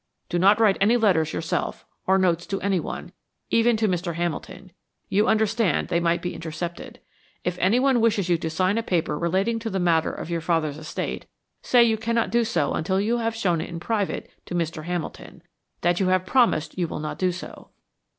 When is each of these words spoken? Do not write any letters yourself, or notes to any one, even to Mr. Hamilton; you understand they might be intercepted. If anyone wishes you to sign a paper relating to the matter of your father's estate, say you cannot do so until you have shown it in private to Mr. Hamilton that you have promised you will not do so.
Do 0.29 0.39
not 0.39 0.59
write 0.59 0.79
any 0.81 0.97
letters 0.97 1.31
yourself, 1.31 1.85
or 2.07 2.17
notes 2.17 2.47
to 2.47 2.59
any 2.61 2.79
one, 2.79 3.11
even 3.51 3.77
to 3.77 3.87
Mr. 3.87 4.15
Hamilton; 4.15 4.71
you 5.09 5.27
understand 5.27 5.89
they 5.89 5.99
might 5.99 6.23
be 6.23 6.33
intercepted. 6.33 6.99
If 7.43 7.55
anyone 7.59 8.01
wishes 8.01 8.27
you 8.27 8.39
to 8.39 8.49
sign 8.49 8.79
a 8.79 8.81
paper 8.81 9.15
relating 9.15 9.59
to 9.59 9.69
the 9.69 9.77
matter 9.79 10.09
of 10.11 10.31
your 10.31 10.41
father's 10.41 10.79
estate, 10.79 11.27
say 11.61 11.83
you 11.83 11.97
cannot 11.97 12.31
do 12.31 12.43
so 12.43 12.73
until 12.73 12.99
you 12.99 13.19
have 13.19 13.35
shown 13.35 13.61
it 13.61 13.69
in 13.69 13.79
private 13.79 14.27
to 14.47 14.55
Mr. 14.55 14.85
Hamilton 14.85 15.43
that 15.81 15.99
you 15.99 16.07
have 16.07 16.25
promised 16.25 16.79
you 16.79 16.87
will 16.87 16.99
not 16.99 17.19
do 17.19 17.31
so. 17.31 17.69